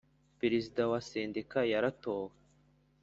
Perezida 0.39 0.81
wa 0.91 0.99
sendika 1.09 1.59
yaratowe 1.71 2.31